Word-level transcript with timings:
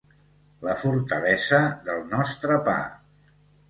La 0.67 0.75
fortalesa 0.85 1.61
del 1.91 2.05
nostre 2.17 2.63
pa 2.71 2.79